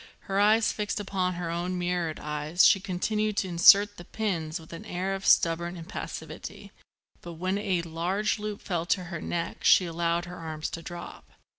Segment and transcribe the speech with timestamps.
[0.21, 4.73] Her eyes fixed upon her own mirrored eyes, she continued to insert the pins with
[4.73, 6.71] an air of stubborn impassivity;
[7.21, 11.29] but when a large loop fell to her neck she allowed her arms to drop.